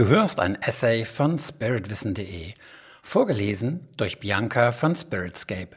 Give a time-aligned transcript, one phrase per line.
[0.00, 2.54] Du hörst ein Essay von spiritwissen.de,
[3.02, 5.76] vorgelesen durch Bianca von Spiritscape.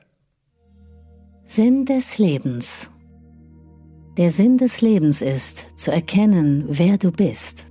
[1.44, 2.90] Sinn des Lebens
[4.16, 7.66] Der Sinn des Lebens ist, zu erkennen, wer du bist.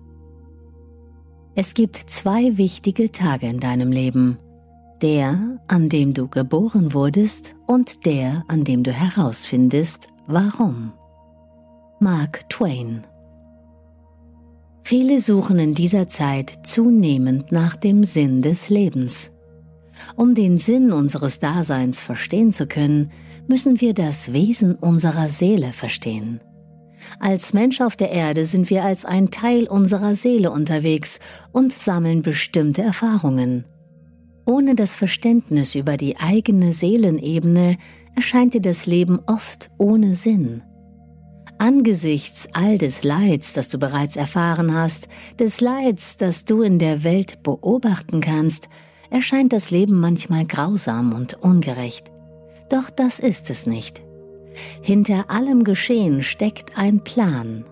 [1.54, 4.38] Es gibt zwei wichtige Tage in deinem Leben.
[5.00, 10.92] Der, an dem du geboren wurdest und der, an dem du herausfindest, warum.
[11.98, 13.06] Mark Twain
[14.84, 19.30] Viele suchen in dieser Zeit zunehmend nach dem Sinn des Lebens.
[20.16, 23.12] Um den Sinn unseres Daseins verstehen zu können,
[23.46, 26.40] müssen wir das Wesen unserer Seele verstehen.
[27.18, 31.18] Als Mensch auf der Erde sind wir als ein Teil unserer Seele unterwegs
[31.52, 33.64] und sammeln bestimmte Erfahrungen.
[34.46, 37.76] Ohne das Verständnis über die eigene Seelenebene
[38.16, 40.62] erscheint dir das Leben oft ohne Sinn.
[41.62, 45.06] Angesichts all des Leids, das du bereits erfahren hast,
[45.38, 48.68] des Leids, das du in der Welt beobachten kannst,
[49.10, 52.10] erscheint das Leben manchmal grausam und ungerecht.
[52.68, 54.02] Doch das ist es nicht.
[54.80, 57.64] Hinter allem Geschehen steckt ein Plan.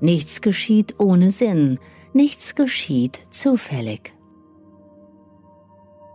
[0.00, 1.80] Nichts geschieht ohne Sinn,
[2.12, 4.12] nichts geschieht zufällig.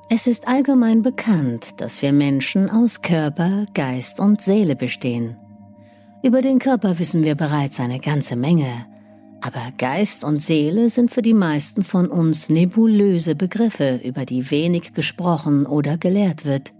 [0.09, 5.35] Es ist allgemein bekannt, dass wir Menschen aus Körper, Geist und Seele bestehen.
[6.27, 8.85] Über den Körper wissen wir bereits eine ganze Menge,
[9.39, 14.91] aber Geist und Seele sind für die meisten von uns nebulöse Begriffe, über die wenig
[14.91, 16.73] gesprochen oder gelehrt wird.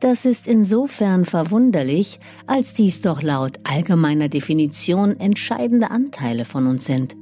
[0.00, 7.16] Das ist insofern verwunderlich, als dies doch laut allgemeiner Definition entscheidende Anteile von uns sind.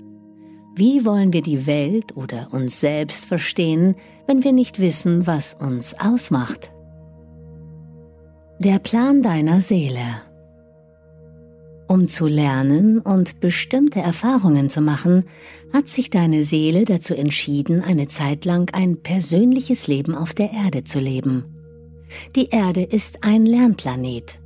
[0.77, 3.97] Wie wollen wir die Welt oder uns selbst verstehen,
[4.29, 6.71] wenn wir nicht wissen, was uns ausmacht?
[8.61, 10.23] Der Plan deiner Seele
[11.93, 15.27] um zu lernen und bestimmte Erfahrungen zu machen,
[15.75, 20.85] hat sich deine Seele dazu entschieden, eine Zeit lang ein persönliches Leben auf der Erde
[20.85, 21.45] zu leben.
[22.35, 24.39] Die Erde ist ein Lernplanet,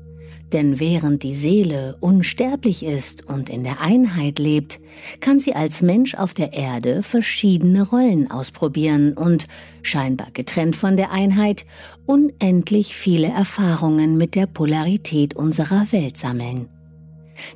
[0.53, 4.81] denn während die Seele unsterblich ist und in der Einheit lebt,
[5.21, 9.47] kann sie als Mensch auf der Erde verschiedene Rollen ausprobieren und,
[9.82, 11.65] scheinbar getrennt von der Einheit,
[12.06, 16.71] unendlich viele Erfahrungen mit der Polarität unserer Welt sammeln.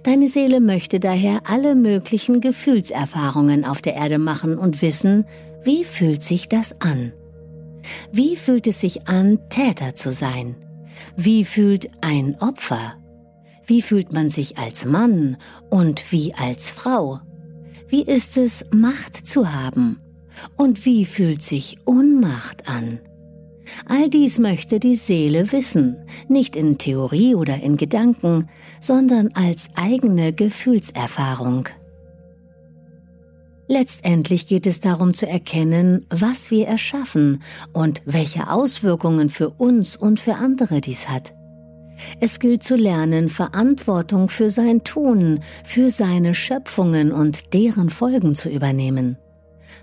[0.02, 5.24] Deine Seele möchte daher alle möglichen Gefühlserfahrungen auf der Erde machen und wissen,
[5.64, 7.12] wie fühlt sich das an?
[8.12, 10.56] Wie fühlt es sich an, Täter zu sein?
[11.16, 12.94] Wie fühlt ein Opfer?
[13.66, 15.36] Wie fühlt man sich als Mann
[15.70, 17.20] und wie als Frau?
[17.88, 20.00] Wie ist es, Macht zu haben?
[20.56, 23.00] Und wie fühlt sich Unmacht an?
[23.86, 25.96] All dies möchte die Seele wissen,
[26.28, 28.48] nicht in Theorie oder in Gedanken,
[28.80, 31.68] sondern als eigene Gefühlserfahrung.
[33.68, 37.42] Letztendlich geht es darum zu erkennen, was wir erschaffen
[37.72, 41.34] und welche Auswirkungen für uns und für andere dies hat.
[42.18, 48.48] Es gilt zu lernen, Verantwortung für sein Tun, für seine Schöpfungen und deren Folgen zu
[48.48, 49.18] übernehmen.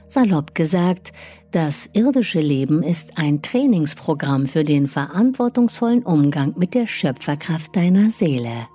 [0.07, 1.11] Salopp gesagt,
[1.51, 8.67] das irdische Leben ist ein Trainingsprogramm für den verantwortungsvollen Umgang mit der Schöpferkraft deiner Seele.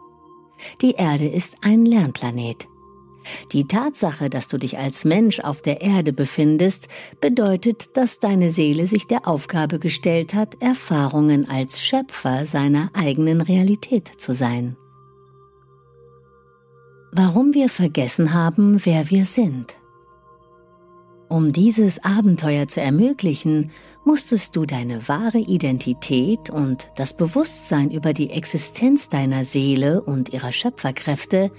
[0.81, 2.69] Die Erde ist ein Lernplanet.
[3.53, 6.89] Die Tatsache, dass du dich als Mensch auf der Erde befindest,
[7.21, 14.11] bedeutet, dass deine Seele sich der Aufgabe gestellt hat, Erfahrungen als Schöpfer seiner eigenen Realität
[14.19, 14.77] zu sein.
[17.13, 19.77] Warum wir vergessen haben, wer wir sind.
[21.33, 23.71] Um dieses Abenteuer zu ermöglichen,
[24.05, 30.53] musstest du deine wahre Identität und das Bewusstsein über die Existenz deiner Seele und ihrer
[30.53, 31.51] Schöpferkräfte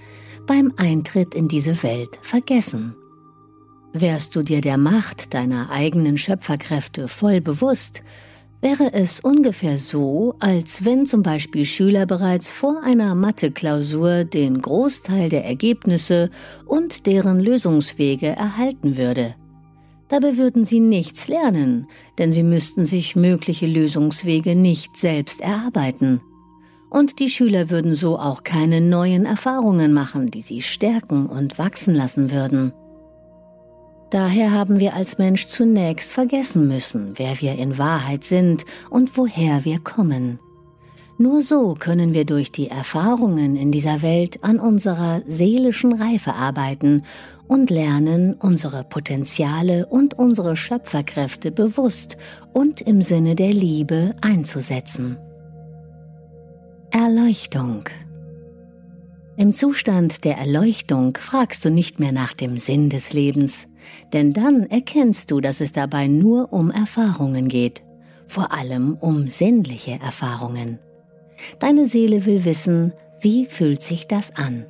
[0.46, 2.94] beim Eintritt in diese Welt vergessen.
[3.92, 8.04] Wärst du dir der Macht deiner eigenen Schöpferkräfte voll bewusst,
[8.60, 15.30] wäre es ungefähr so, als wenn zum Beispiel Schüler bereits vor einer Mathe-Klausur den Großteil
[15.30, 16.30] der Ergebnisse
[16.64, 19.34] und deren Lösungswege erhalten würde.
[20.08, 21.86] Dabei würden sie nichts lernen,
[22.18, 26.20] denn sie müssten sich mögliche Lösungswege nicht selbst erarbeiten.
[26.90, 31.94] Und die Schüler würden so auch keine neuen Erfahrungen machen, die sie stärken und wachsen
[31.94, 32.72] lassen würden.
[34.10, 39.64] Daher haben wir als Mensch zunächst vergessen müssen, wer wir in Wahrheit sind und woher
[39.64, 40.38] wir kommen.
[41.16, 47.02] Nur so können wir durch die Erfahrungen in dieser Welt an unserer seelischen Reife arbeiten
[47.46, 52.16] und lernen, unsere Potenziale und unsere Schöpferkräfte bewusst
[52.52, 55.18] und im Sinne der Liebe einzusetzen.
[56.90, 57.88] Erleuchtung
[59.36, 63.66] Im Zustand der Erleuchtung fragst du nicht mehr nach dem Sinn des Lebens,
[64.12, 67.82] Denn dann erkennst du, dass es dabei nur um Erfahrungen geht,
[68.26, 70.78] vor allem um sinnliche Erfahrungen.
[71.58, 74.66] Deine Seele will wissen, wie fühlt sich das an?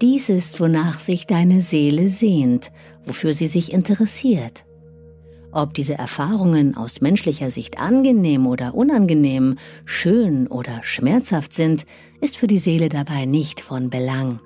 [0.00, 2.70] Dies ist, wonach sich deine Seele sehnt,
[3.04, 4.64] wofür sie sich interessiert.
[5.50, 11.86] Ob diese Erfahrungen aus menschlicher Sicht angenehm oder unangenehm, schön oder schmerzhaft sind,
[12.20, 14.40] ist für die Seele dabei nicht von Belang.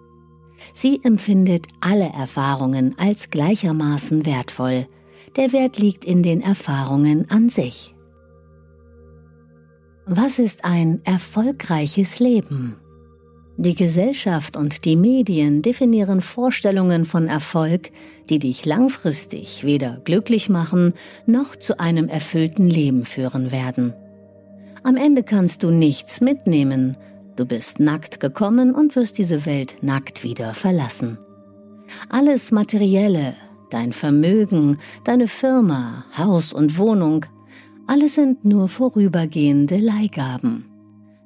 [0.75, 4.87] Sie empfindet alle Erfahrungen als gleichermaßen wertvoll.
[5.37, 7.95] Der Wert liegt in den Erfahrungen an sich.
[10.07, 12.77] Was ist ein erfolgreiches Leben?
[13.57, 17.91] Die Gesellschaft und die Medien definieren Vorstellungen von Erfolg,
[18.29, 20.95] die dich langfristig weder glücklich machen
[21.27, 23.93] noch zu einem erfüllten Leben führen werden.
[24.83, 26.97] Am Ende kannst du nichts mitnehmen,
[27.35, 31.17] Du bist nackt gekommen und wirst diese Welt nackt wieder verlassen.
[32.11, 33.35] Alles Materielle,
[33.71, 37.25] dein Vermögen, deine Firma, Haus und Wohnung,
[37.87, 40.67] alles sind nur vorübergehende Leihgaben.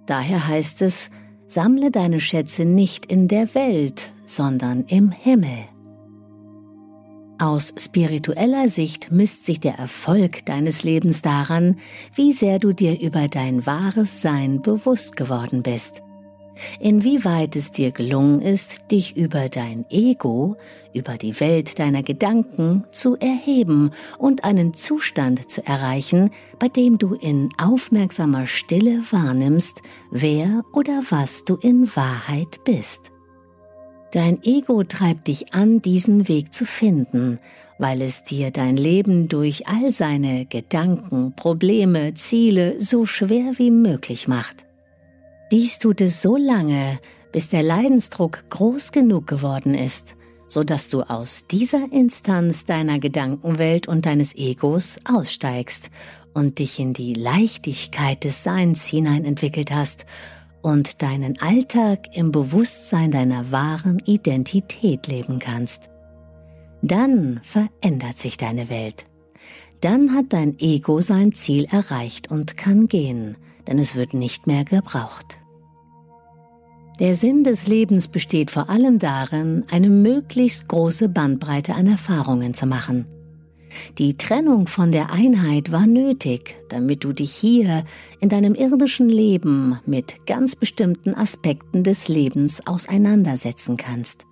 [0.06, 1.10] Daher heißt es,
[1.48, 5.66] sammle deine Schätze nicht in der Welt, sondern im Himmel.
[7.38, 11.76] Aus spiritueller Sicht misst sich der Erfolg deines Lebens daran,
[12.14, 16.02] wie sehr du dir über dein wahres Sein bewusst geworden bist.
[16.80, 20.56] Inwieweit es dir gelungen ist, dich über dein Ego,
[20.92, 27.14] über die Welt deiner Gedanken zu erheben und einen Zustand zu erreichen, bei dem du
[27.14, 33.00] in aufmerksamer Stille wahrnimmst, wer oder was du in Wahrheit bist.
[34.12, 37.38] Dein Ego treibt dich an, diesen Weg zu finden,
[37.78, 44.28] weil es dir dein Leben durch all seine Gedanken, Probleme, Ziele so schwer wie möglich
[44.28, 44.65] macht.
[45.52, 46.98] Dies tut es so lange,
[47.30, 50.16] bis der Leidensdruck groß genug geworden ist,
[50.48, 55.90] so dass du aus dieser Instanz deiner Gedankenwelt und deines Egos aussteigst
[56.34, 60.04] und dich in die Leichtigkeit des Seins hinein entwickelt hast
[60.62, 65.88] und deinen Alltag im Bewusstsein deiner wahren Identität leben kannst.
[66.82, 69.06] Dann verändert sich deine Welt.
[69.80, 74.64] Dann hat dein Ego sein Ziel erreicht und kann gehen, denn es wird nicht mehr
[74.64, 75.38] gebraucht.
[76.98, 82.66] Der Sinn des Lebens besteht vor allem darin, eine möglichst große Bandbreite an Erfahrungen zu
[82.66, 83.06] machen.
[83.98, 87.84] Die Trennung von der Einheit war nötig, damit du dich hier
[88.20, 94.24] in deinem irdischen Leben mit ganz bestimmten Aspekten des Lebens auseinandersetzen kannst.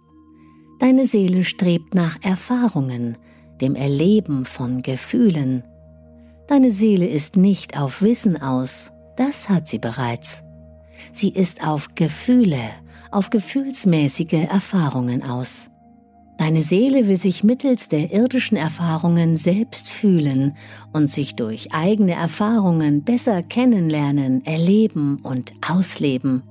[0.78, 3.18] Deine Seele strebt nach Erfahrungen,
[3.60, 5.64] dem Erleben von Gefühlen.
[6.48, 10.42] Deine Seele ist nicht auf Wissen aus, das hat sie bereits.
[11.12, 12.70] Sie ist auf Gefühle,
[13.10, 15.70] auf gefühlsmäßige Erfahrungen aus.
[16.36, 20.56] Deine Seele will sich mittels der irdischen Erfahrungen selbst fühlen
[20.92, 26.42] und sich durch eigene Erfahrungen besser kennenlernen, erleben und ausleben.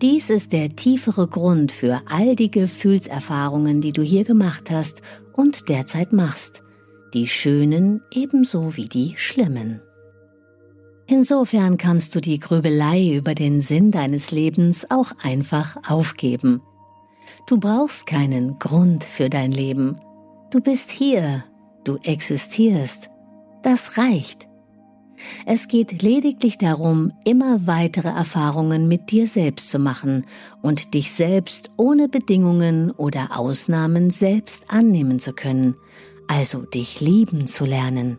[0.00, 5.02] Dies ist der tiefere Grund für all die Gefühlserfahrungen, die du hier gemacht hast
[5.34, 6.62] und derzeit machst,
[7.12, 9.82] die schönen ebenso wie die schlimmen.
[11.06, 16.62] Insofern kannst du die Grübelei über den Sinn deines Lebens auch einfach aufgeben.
[17.46, 20.00] Du brauchst keinen Grund für dein Leben.
[20.50, 21.44] Du bist hier,
[21.84, 23.10] du existierst.
[23.62, 24.48] Das reicht.
[25.46, 30.26] Es geht lediglich darum, immer weitere Erfahrungen mit dir selbst zu machen
[30.62, 35.76] und dich selbst ohne Bedingungen oder Ausnahmen selbst annehmen zu können,
[36.28, 38.18] also dich lieben zu lernen.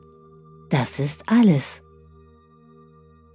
[0.70, 1.85] Das ist alles.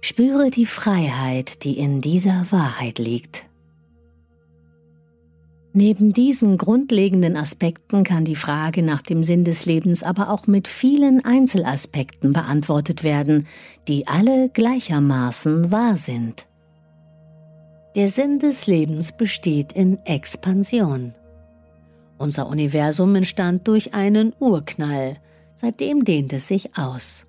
[0.01, 3.45] Spüre die Freiheit, die in dieser Wahrheit liegt.
[5.73, 10.67] Neben diesen grundlegenden Aspekten kann die Frage nach dem Sinn des Lebens aber auch mit
[10.67, 13.47] vielen Einzelaspekten beantwortet werden,
[13.87, 16.47] die alle gleichermaßen wahr sind.
[17.95, 21.13] Der Sinn des Lebens besteht in Expansion.
[22.17, 25.17] Unser Universum entstand durch einen Urknall,
[25.55, 27.27] seitdem dehnt es sich aus.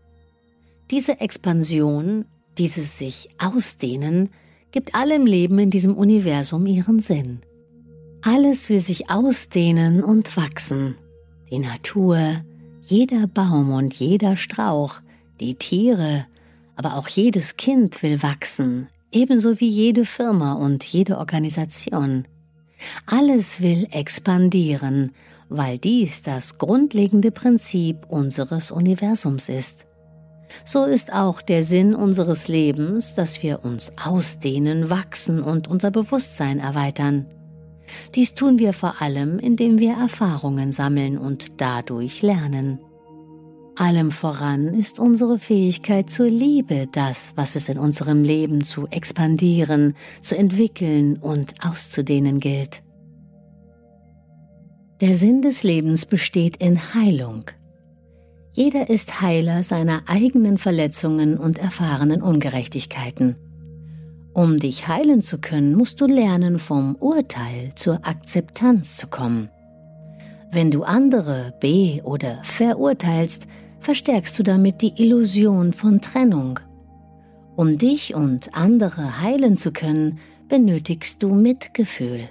[0.91, 2.25] Diese Expansion,
[2.59, 4.31] dieses sich Ausdehnen,
[4.71, 7.41] gibt allem Leben in diesem Universum ihren Sinn.
[8.23, 10.97] Alles will sich ausdehnen und wachsen.
[11.51, 12.43] Die Natur,
[12.81, 15.01] jeder Baum und jeder Strauch,
[15.41, 16.27] die Tiere,
[16.77, 22.27] aber auch jedes Kind will wachsen, ebenso wie jede Firma und jede Organisation.
[23.07, 25.13] Alles will expandieren,
[25.49, 29.87] weil dies das grundlegende Prinzip unseres Universums ist.
[30.65, 36.59] So ist auch der Sinn unseres Lebens, dass wir uns ausdehnen, wachsen und unser Bewusstsein
[36.59, 37.27] erweitern.
[38.15, 42.79] Dies tun wir vor allem, indem wir Erfahrungen sammeln und dadurch lernen.
[43.77, 49.95] Allem voran ist unsere Fähigkeit zur Liebe das, was es in unserem Leben zu expandieren,
[50.21, 52.83] zu entwickeln und auszudehnen gilt.
[55.01, 57.45] Der Sinn des Lebens besteht in Heilung.
[58.55, 63.37] Jeder ist Heiler seiner eigenen Verletzungen und erfahrenen Ungerechtigkeiten.
[64.35, 69.49] Um dich heilen zu können, musst du lernen, vom Urteil zur Akzeptanz zu kommen.
[70.51, 73.47] Wenn du andere be- oder verurteilst,
[73.81, 76.61] verstärkst du damit die Illusion von Trennung.
[77.57, 80.19] Um dich und andere heilen zu können,
[80.49, 82.29] benötigst du Mitgefühl.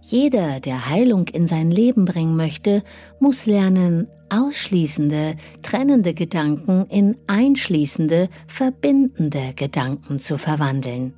[0.00, 2.82] Jeder, der Heilung in sein Leben bringen möchte,
[3.18, 11.14] muss lernen, ausschließende, trennende Gedanken in einschließende, verbindende Gedanken zu verwandeln.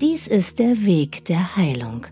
[0.00, 2.06] Dies ist der Weg der Heilung.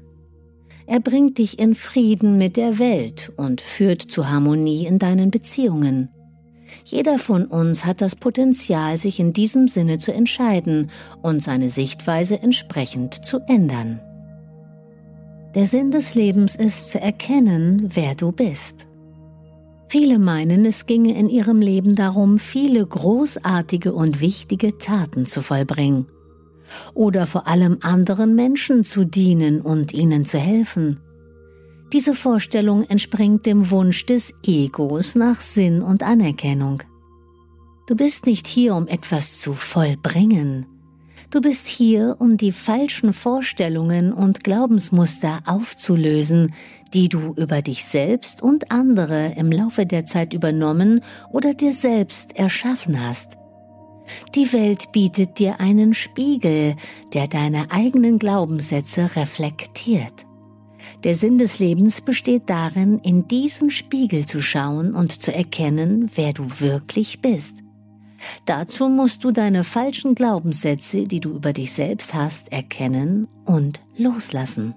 [0.86, 6.08] Er bringt dich in Frieden mit der Welt und führt zu Harmonie in deinen Beziehungen.
[6.84, 10.90] Jeder von uns hat das Potenzial, sich in diesem Sinne zu entscheiden
[11.22, 14.00] und seine Sichtweise entsprechend zu ändern.
[15.54, 18.86] Der Sinn des Lebens ist zu erkennen, wer du bist.
[19.90, 26.06] Viele meinen, es ginge in ihrem Leben darum, viele großartige und wichtige Taten zu vollbringen
[26.94, 31.00] oder vor allem anderen Menschen zu dienen und ihnen zu helfen.
[31.92, 36.84] Diese Vorstellung entspringt dem Wunsch des Egos nach Sinn und Anerkennung.
[37.88, 40.66] Du bist nicht hier, um etwas zu vollbringen,
[41.30, 46.54] Du bist hier, um die falschen Vorstellungen und Glaubensmuster aufzulösen,
[46.94, 52.36] die du über dich selbst und andere im Laufe der Zeit übernommen oder dir selbst
[52.36, 53.36] erschaffen hast.
[54.34, 56.74] Die Welt bietet dir einen Spiegel,
[57.12, 60.26] der deine eigenen Glaubenssätze reflektiert.
[61.04, 66.32] Der Sinn des Lebens besteht darin, in diesen Spiegel zu schauen und zu erkennen, wer
[66.32, 67.56] du wirklich bist.
[68.44, 74.74] Dazu musst du deine falschen Glaubenssätze, die du über dich selbst hast, erkennen und loslassen.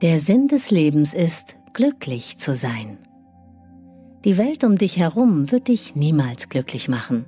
[0.00, 2.98] Der Sinn des Lebens ist, glücklich zu sein.
[4.24, 7.24] Die Welt um dich herum wird dich niemals glücklich machen.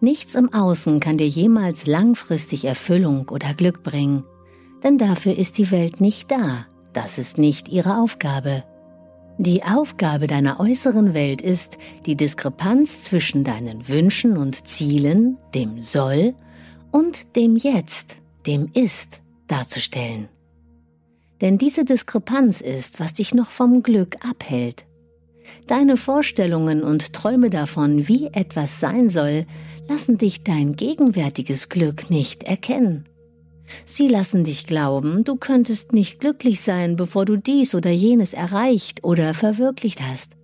[0.00, 4.24] Nichts im Außen kann dir jemals langfristig Erfüllung oder Glück bringen,
[4.82, 8.64] denn dafür ist die Welt nicht da, das ist nicht ihre Aufgabe.
[9.38, 16.34] Die Aufgabe deiner äußeren Welt ist, die Diskrepanz zwischen deinen Wünschen und Zielen, dem Soll
[16.90, 20.28] und dem Jetzt, dem Ist, darzustellen.
[21.42, 24.86] Denn diese Diskrepanz ist, was dich noch vom Glück abhält.
[25.66, 29.46] Deine Vorstellungen und Träume davon, wie etwas sein soll,
[29.88, 33.04] lassen dich dein gegenwärtiges Glück nicht erkennen.
[33.84, 39.02] Sie lassen dich glauben, du könntest nicht glücklich sein, bevor du dies oder jenes erreicht
[39.02, 40.36] oder verwirklicht hast.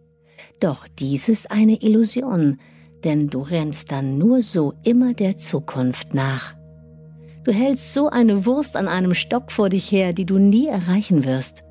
[0.61, 2.59] Doch dies ist eine Illusion,
[3.05, 6.58] denn du rennst dann nur so immer der Zukunft nach.
[7.45, 11.25] Du hältst so eine Wurst an einem Stock vor dich her, die du nie erreichen
[11.25, 11.63] wirst.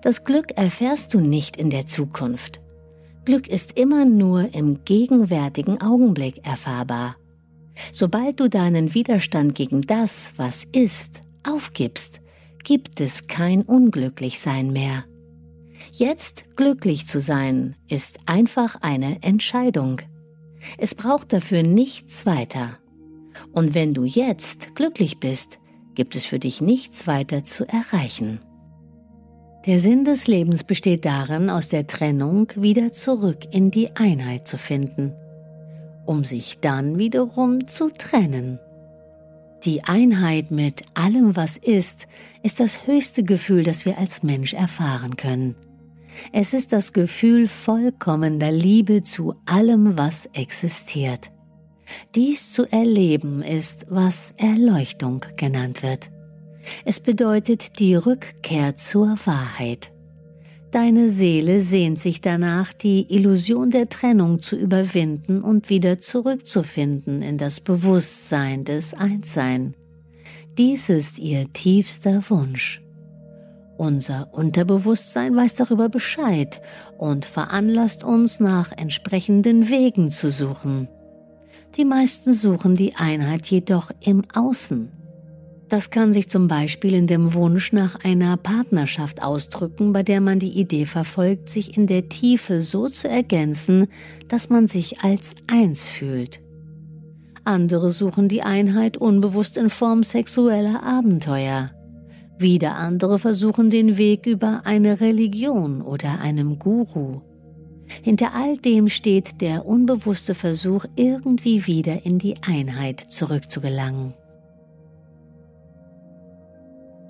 [0.00, 2.60] Das Glück erfährst du nicht in der Zukunft.
[3.24, 7.16] Glück ist immer nur im gegenwärtigen Augenblick erfahrbar.
[7.92, 12.20] Sobald du deinen Widerstand gegen das, was ist, aufgibst,
[12.64, 15.04] gibt es kein Unglücklichsein mehr.
[15.92, 20.00] Jetzt glücklich zu sein, ist einfach eine Entscheidung.
[20.78, 22.78] Es braucht dafür nichts weiter.
[23.52, 25.58] Und wenn du jetzt glücklich bist,
[25.94, 28.40] gibt es für dich nichts weiter zu erreichen.
[29.66, 34.58] Der Sinn des Lebens besteht darin, aus der Trennung wieder zurück in die Einheit zu
[34.58, 35.14] finden
[36.04, 38.58] um sich dann wiederum zu trennen.
[39.64, 42.06] Die Einheit mit allem, was ist,
[42.42, 45.54] ist das höchste Gefühl, das wir als Mensch erfahren können.
[46.32, 51.30] Es ist das Gefühl vollkommener Liebe zu allem, was existiert.
[52.14, 56.10] Dies zu erleben ist, was Erleuchtung genannt wird.
[56.84, 59.92] Es bedeutet die Rückkehr zur Wahrheit.
[60.70, 67.36] Deine Seele sehnt sich danach, die Illusion der Trennung zu überwinden und wieder zurückzufinden in
[67.36, 69.74] das Bewusstsein des Einssein.
[70.56, 72.80] Dies ist ihr tiefster Wunsch.
[73.76, 76.62] Unser Unterbewusstsein weiß darüber Bescheid
[76.96, 80.88] und veranlasst uns nach entsprechenden Wegen zu suchen.
[81.76, 84.90] Die meisten suchen die Einheit jedoch im Außen.
[85.70, 90.38] Das kann sich zum Beispiel in dem Wunsch nach einer Partnerschaft ausdrücken, bei der man
[90.38, 93.86] die Idee verfolgt, sich in der Tiefe so zu ergänzen,
[94.28, 96.40] dass man sich als eins fühlt.
[97.44, 101.70] Andere suchen die Einheit unbewusst in Form sexueller Abenteuer.
[102.38, 107.22] Wieder andere versuchen den Weg über eine Religion oder einem Guru.
[108.00, 114.14] Hinter all dem steht der unbewusste Versuch, irgendwie wieder in die Einheit zurückzugelangen.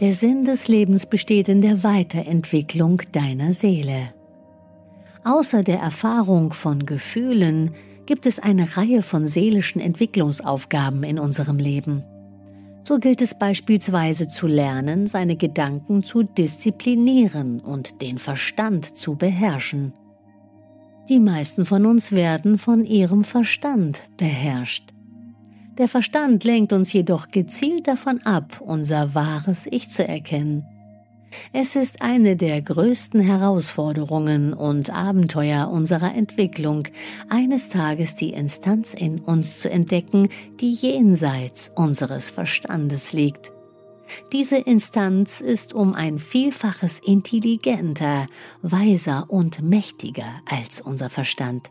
[0.00, 4.12] Der Sinn des Lebens besteht in der Weiterentwicklung deiner Seele.
[5.22, 7.70] Außer der Erfahrung von Gefühlen
[8.06, 12.02] gibt es eine Reihe von seelischen Entwicklungsaufgaben in unserem Leben.
[12.84, 19.92] So gilt es beispielsweise zu lernen, seine Gedanken zu disziplinieren und den Verstand zu beherrschen.
[21.12, 24.94] Die meisten von uns werden von ihrem Verstand beherrscht.
[25.76, 30.64] Der Verstand lenkt uns jedoch gezielt davon ab, unser wahres Ich zu erkennen.
[31.52, 36.88] Es ist eine der größten Herausforderungen und Abenteuer unserer Entwicklung,
[37.28, 40.30] eines Tages die Instanz in uns zu entdecken,
[40.62, 43.51] die jenseits unseres Verstandes liegt.
[44.32, 48.26] Diese Instanz ist um ein Vielfaches intelligenter,
[48.62, 51.70] weiser und mächtiger als unser Verstand.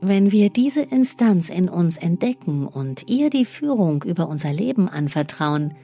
[0.00, 5.74] Wenn wir diese Instanz in uns entdecken und ihr die Führung über unser Leben anvertrauen,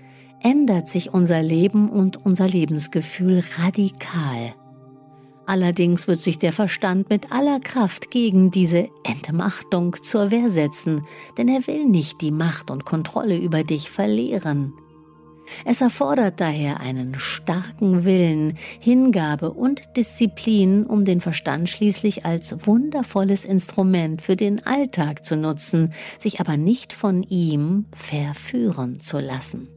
[0.43, 4.55] ändert sich unser Leben und unser Lebensgefühl radikal.
[5.47, 11.07] Allerdings wird sich der Verstand mit aller Kraft gegen diese Entmachtung zur Wehr setzen,
[11.39, 14.75] denn er will nicht die Macht und Kontrolle über dich verlieren.
[15.64, 23.45] Es erfordert daher einen starken Willen, Hingabe und Disziplin, um den Verstand schließlich als wundervolles
[23.45, 29.69] Instrument für den Alltag zu nutzen, sich aber nicht von ihm verführen zu lassen.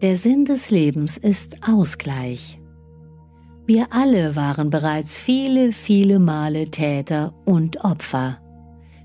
[0.00, 2.60] Der Sinn des Lebens ist Ausgleich.
[3.66, 8.38] Wir alle waren bereits viele, viele Male Täter und Opfer.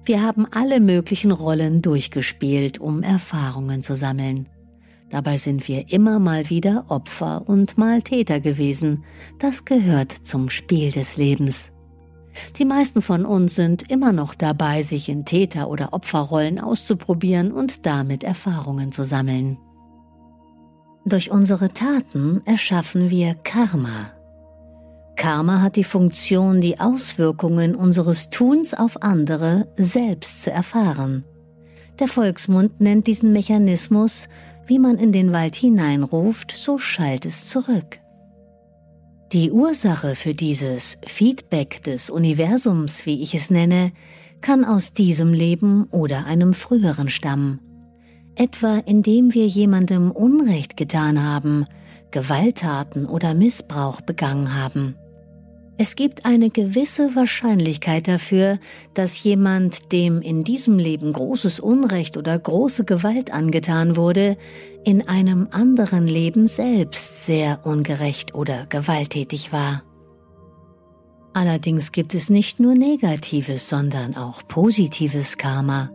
[0.05, 4.49] Wir haben alle möglichen Rollen durchgespielt, um Erfahrungen zu sammeln.
[5.09, 9.03] Dabei sind wir immer mal wieder Opfer und mal Täter gewesen.
[9.39, 11.71] Das gehört zum Spiel des Lebens.
[12.57, 17.85] Die meisten von uns sind immer noch dabei, sich in Täter- oder Opferrollen auszuprobieren und
[17.85, 19.57] damit Erfahrungen zu sammeln.
[21.05, 24.11] Durch unsere Taten erschaffen wir Karma.
[25.15, 31.23] Karma hat die Funktion, die Auswirkungen unseres Tuns auf andere selbst zu erfahren.
[31.99, 34.27] Der Volksmund nennt diesen Mechanismus,
[34.65, 37.99] wie man in den Wald hineinruft, so schallt es zurück.
[39.31, 43.91] Die Ursache für dieses Feedback des Universums, wie ich es nenne,
[44.41, 47.59] kann aus diesem Leben oder einem früheren stammen
[48.35, 51.65] etwa indem wir jemandem Unrecht getan haben,
[52.11, 54.95] Gewalttaten oder Missbrauch begangen haben.
[55.85, 58.57] Es gibt eine gewisse Wahrscheinlichkeit dafür,
[58.93, 64.37] dass jemand, dem in diesem Leben großes Unrecht oder große Gewalt angetan wurde,
[64.85, 69.83] in einem anderen Leben selbst sehr ungerecht oder gewalttätig war.
[71.33, 75.91] Allerdings gibt es nicht nur negatives, sondern auch positives Karma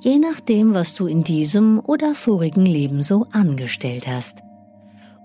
[0.00, 4.38] je nachdem, was du in diesem oder vorigen Leben so angestellt hast.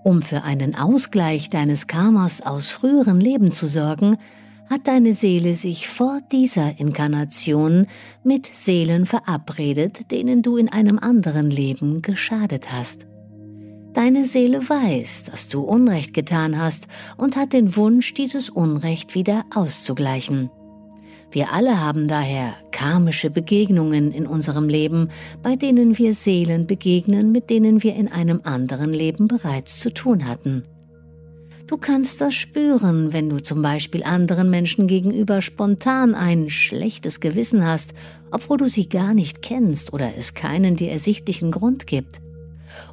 [0.04, 4.18] Um für einen Ausgleich deines Karmas aus früheren Leben zu sorgen,
[4.68, 7.86] hat deine Seele sich vor dieser Inkarnation
[8.22, 13.06] mit Seelen verabredet, denen du in einem anderen Leben geschadet hast.
[13.94, 16.86] Deine Seele weiß, dass du Unrecht getan hast
[17.16, 20.50] und hat den Wunsch, dieses Unrecht wieder auszugleichen.
[21.30, 25.10] Wir alle haben daher karmische Begegnungen in unserem Leben,
[25.42, 30.26] bei denen wir Seelen begegnen, mit denen wir in einem anderen Leben bereits zu tun
[30.26, 30.62] hatten.
[31.66, 37.66] Du kannst das spüren, wenn du zum Beispiel anderen Menschen gegenüber spontan ein schlechtes Gewissen
[37.66, 37.94] hast,
[38.30, 42.20] obwohl du sie gar nicht kennst oder es keinen dir ersichtlichen Grund gibt.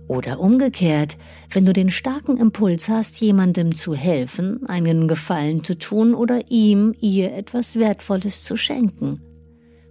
[0.07, 1.17] Oder umgekehrt,
[1.51, 6.93] wenn du den starken Impuls hast, jemandem zu helfen, einen Gefallen zu tun oder ihm,
[6.99, 9.21] ihr etwas Wertvolles zu schenken.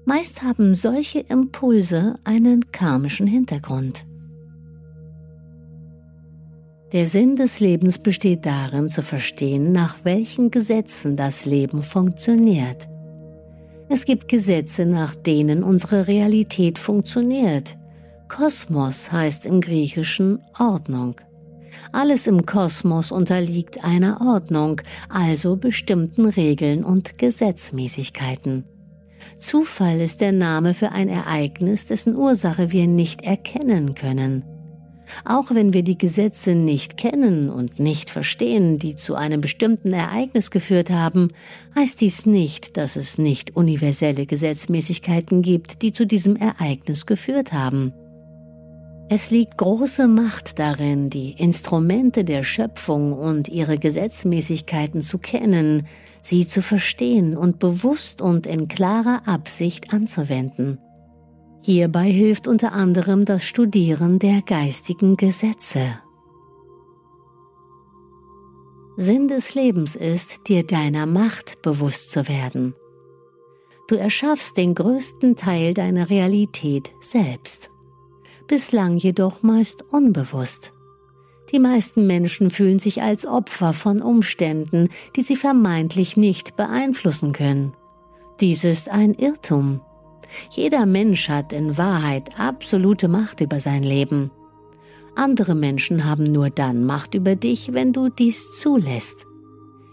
[0.04, 4.04] Meist haben solche Impulse einen karmischen Hintergrund.
[6.92, 12.88] Der Sinn des Lebens besteht darin zu verstehen, nach welchen Gesetzen das Leben funktioniert.
[13.88, 17.76] Es gibt Gesetze, nach denen unsere Realität funktioniert,
[18.30, 21.16] Kosmos heißt im Griechischen Ordnung.
[21.90, 28.64] Alles im Kosmos unterliegt einer Ordnung, also bestimmten Regeln und Gesetzmäßigkeiten.
[29.40, 34.44] Zufall ist der Name für ein Ereignis, dessen Ursache wir nicht erkennen können.
[35.24, 40.52] Auch wenn wir die Gesetze nicht kennen und nicht verstehen, die zu einem bestimmten Ereignis
[40.52, 41.32] geführt haben,
[41.74, 47.92] heißt dies nicht, dass es nicht universelle Gesetzmäßigkeiten gibt, die zu diesem Ereignis geführt haben.
[49.12, 55.88] Es liegt große Macht darin, die Instrumente der Schöpfung und ihre Gesetzmäßigkeiten zu kennen,
[56.22, 60.78] sie zu verstehen und bewusst und in klarer Absicht anzuwenden.
[61.64, 65.98] Hierbei hilft unter anderem das Studieren der geistigen Gesetze.
[68.96, 72.76] Sinn des Lebens ist, dir deiner Macht bewusst zu werden.
[73.88, 77.69] Du erschaffst den größten Teil deiner Realität selbst,
[78.50, 80.72] bislang jedoch meist unbewusst.
[81.52, 87.74] Die meisten Menschen fühlen sich als Opfer von Umständen, die sie vermeintlich nicht beeinflussen können.
[88.40, 89.82] Dies ist ein Irrtum.
[90.50, 94.32] Jeder Mensch hat in Wahrheit absolute Macht über sein Leben.
[95.14, 99.26] Andere Menschen haben nur dann Macht über dich, wenn du dies zulässt.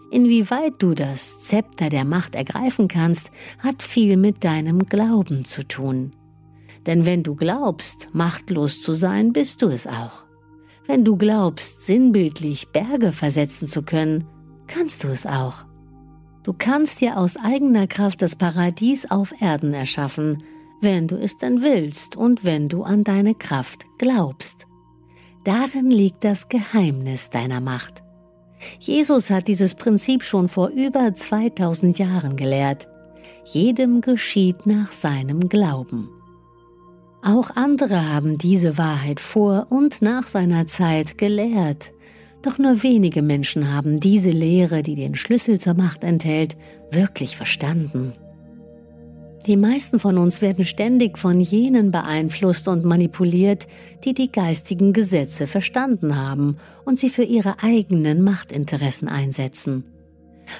[0.09, 6.13] Inwieweit du das Zepter der Macht ergreifen kannst, hat viel mit deinem Glauben zu tun.
[6.87, 10.23] Denn wenn du glaubst, machtlos zu sein, bist du es auch.
[10.87, 14.25] Wenn du glaubst, sinnbildlich Berge versetzen zu können,
[14.67, 15.65] kannst du es auch.
[16.43, 20.43] Du kannst dir aus eigener Kraft das Paradies auf Erden erschaffen,
[20.79, 24.65] wenn du es denn willst und wenn du an deine Kraft glaubst.
[25.43, 28.01] Darin liegt das Geheimnis deiner Macht.
[28.79, 32.87] Jesus hat dieses Prinzip schon vor über 2000 Jahren gelehrt.
[33.43, 36.09] Jedem geschieht nach seinem Glauben.
[37.23, 41.91] Auch andere haben diese Wahrheit vor und nach seiner Zeit gelehrt.
[42.41, 46.55] Doch nur wenige Menschen haben diese Lehre, die den Schlüssel zur Macht enthält,
[46.91, 48.13] wirklich verstanden.
[49.47, 53.65] Die meisten von uns werden ständig von jenen beeinflusst und manipuliert,
[54.03, 59.85] die die geistigen Gesetze verstanden haben und sie für ihre eigenen Machtinteressen einsetzen.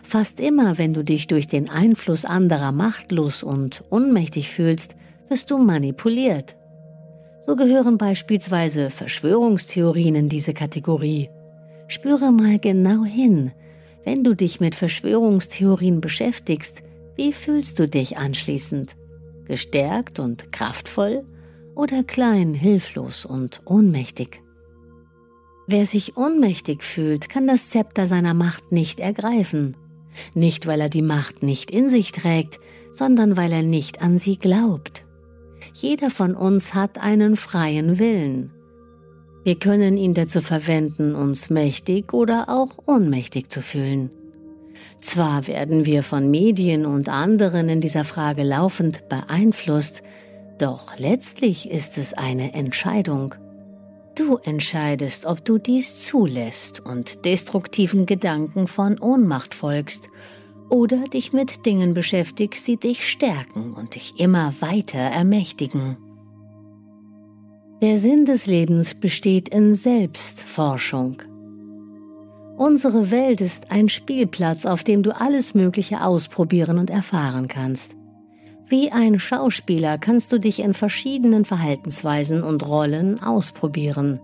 [0.04, 4.96] Fast immer, wenn du dich durch den Einfluss anderer machtlos und unmächtig fühlst,
[5.30, 6.56] wirst du manipuliert.
[7.46, 11.30] So gehören beispielsweise Verschwörungstheorien in diese Kategorie.
[11.88, 13.52] Spüre mal genau hin,
[14.04, 16.82] wenn du dich mit Verschwörungstheorien beschäftigst,
[17.16, 18.96] wie fühlst du dich anschließend?
[19.46, 21.26] Gestärkt und kraftvoll
[21.76, 24.42] oder klein, hilflos und ohnmächtig?
[25.68, 29.76] Wer sich ohnmächtig fühlt, kann das Zepter seiner Macht nicht ergreifen.
[30.34, 32.60] Nicht, weil er die Macht nicht in sich trägt,
[32.94, 35.07] sondern weil er nicht an sie glaubt.
[35.74, 38.52] Jeder von uns hat einen freien Willen.
[39.44, 44.12] Wir können ihn dazu verwenden, uns mächtig oder auch ohnmächtig zu fühlen.
[45.00, 50.02] Zwar werden wir von Medien und anderen in dieser Frage laufend beeinflusst,
[50.60, 53.36] doch letztlich ist es eine Entscheidung.
[54.16, 60.10] Du entscheidest, ob du dies zulässt und destruktiven Gedanken von Ohnmacht folgst
[60.70, 65.98] oder dich mit Dingen beschäftigst, die dich stärken und dich immer weiter ermächtigen.
[67.82, 71.22] Der Sinn des Lebens besteht in Selbstforschung.
[72.58, 77.96] Unsere Welt ist ein Spielplatz, auf dem du alles Mögliche ausprobieren und erfahren kannst.
[78.68, 84.20] Wie ein Schauspieler kannst du dich in verschiedenen Verhaltensweisen und Rollen ausprobieren.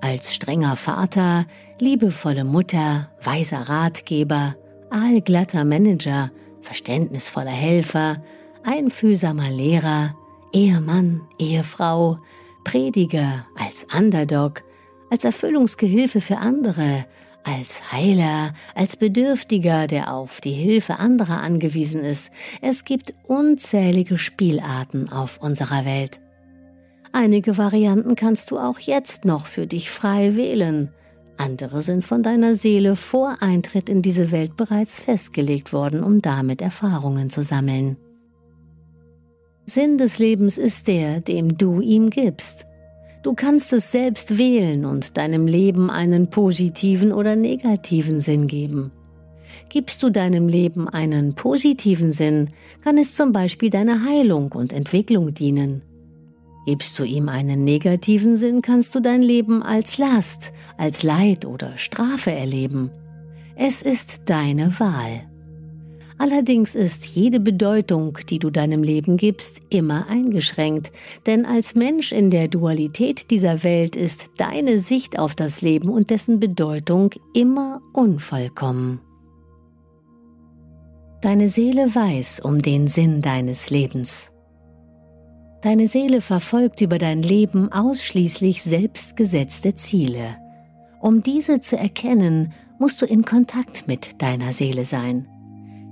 [0.00, 1.44] Als strenger Vater,
[1.78, 4.56] liebevolle Mutter, weiser Ratgeber,
[4.90, 6.30] allglatter Manager,
[6.62, 8.22] verständnisvoller Helfer,
[8.64, 10.14] einfühlsamer Lehrer,
[10.52, 12.18] Ehemann, Ehefrau,
[12.64, 14.62] Prediger, als Underdog,
[15.10, 17.06] als Erfüllungsgehilfe für andere,
[17.44, 22.30] als Heiler, als Bedürftiger, der auf die Hilfe anderer angewiesen ist.
[22.60, 26.20] Es gibt unzählige Spielarten auf unserer Welt.
[27.12, 30.92] Einige Varianten kannst du auch jetzt noch für dich frei wählen.
[31.38, 36.60] Andere sind von deiner Seele vor Eintritt in diese Welt bereits festgelegt worden, um damit
[36.60, 37.96] Erfahrungen zu sammeln.
[39.64, 42.66] Sinn des Lebens ist der, dem du ihm gibst.
[43.22, 48.90] Du kannst es selbst wählen und deinem Leben einen positiven oder negativen Sinn geben.
[49.68, 52.48] Gibst du deinem Leben einen positiven Sinn,
[52.82, 55.82] kann es zum Beispiel deiner Heilung und Entwicklung dienen.
[56.68, 61.78] Gibst du ihm einen negativen Sinn, kannst du dein Leben als Last, als Leid oder
[61.78, 62.90] Strafe erleben.
[63.56, 65.22] Es ist deine Wahl.
[66.18, 70.92] Allerdings ist jede Bedeutung, die du deinem Leben gibst, immer eingeschränkt,
[71.24, 76.10] denn als Mensch in der Dualität dieser Welt ist deine Sicht auf das Leben und
[76.10, 79.00] dessen Bedeutung immer unvollkommen.
[81.22, 84.32] Deine Seele weiß um den Sinn deines Lebens.
[85.60, 90.36] Deine Seele verfolgt über dein Leben ausschließlich selbstgesetzte Ziele.
[91.00, 95.26] Um diese zu erkennen, musst du in Kontakt mit deiner Seele sein.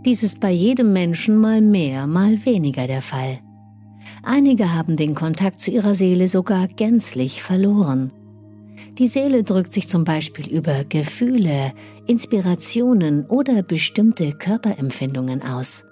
[0.05, 3.40] Dies ist bei jedem Menschen mal mehr, mal weniger der Fall.
[4.22, 8.12] Einige haben den Kontakt zu ihrer Seele sogar gänzlich verloren.
[8.98, 11.72] Die Seele drückt sich zum Beispiel über Gefühle,
[12.07, 15.86] Inspirationen oder bestimmte Körperempfindungen aus.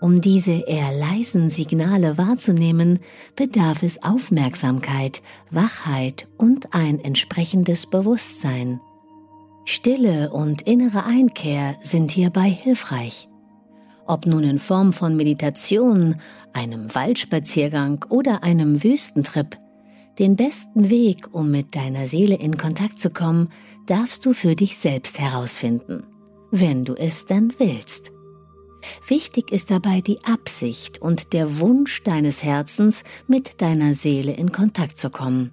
[0.00, 2.98] Um diese eher leisen Signale wahrzunehmen,
[3.34, 8.80] bedarf es Aufmerksamkeit, Wachheit und ein entsprechendes Bewusstsein.
[9.64, 13.28] Stille und innere Einkehr sind hierbei hilfreich.
[14.06, 16.16] Ob nun in Form von Meditation,
[16.52, 19.58] einem Waldspaziergang oder einem Wüstentrip,
[20.18, 23.48] den besten Weg, um mit deiner Seele in Kontakt zu kommen,
[23.86, 26.04] darfst du für dich selbst herausfinden,
[26.50, 28.12] wenn du es dann willst.
[29.06, 34.98] Wichtig ist dabei die Absicht und der Wunsch deines Herzens, mit deiner Seele in Kontakt
[34.98, 35.52] zu kommen.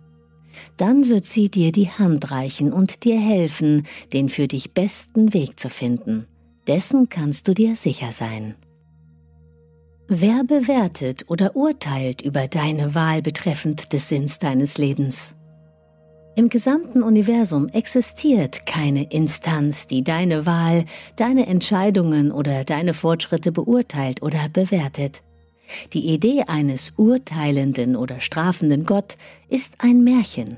[0.78, 5.60] Dann wird sie dir die Hand reichen und dir helfen, den für dich besten Weg
[5.60, 6.28] zu finden.
[6.68, 8.56] Dessen kannst du dir sicher sein.
[10.08, 15.36] Wer bewertet oder urteilt über deine Wahl betreffend des Sinns deines Lebens?
[16.36, 24.24] Im gesamten Universum existiert keine Instanz, die deine Wahl, deine Entscheidungen oder deine Fortschritte beurteilt
[24.24, 25.22] oder bewertet.
[25.94, 29.18] Die Idee eines urteilenden oder strafenden Gott
[29.48, 30.58] ist ein Märchen.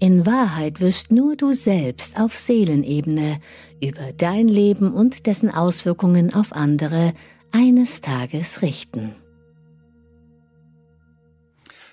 [0.00, 3.38] In Wahrheit wirst nur du selbst auf Seelenebene
[3.80, 7.12] über dein Leben und dessen Auswirkungen auf andere
[7.52, 9.14] eines Tages richten.